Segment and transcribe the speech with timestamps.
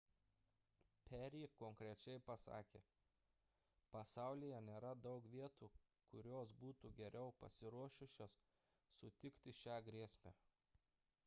[1.09, 2.81] perry konkrečiai pasakė
[3.97, 5.69] pasaulyje nėra daug vietų
[6.15, 8.41] kurios būtų geriau pasiruošusios
[9.03, 10.37] sutikti šią grėsmę